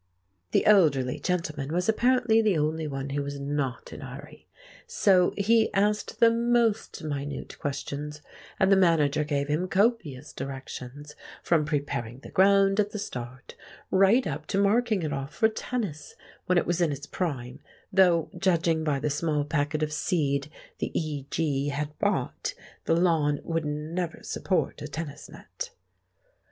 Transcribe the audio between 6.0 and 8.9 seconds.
the most minute questions, and the